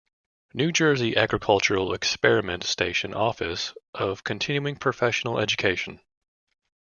[0.55, 5.99] New Jersey Agricultural Experiment Station Office of Continuing Professional Education.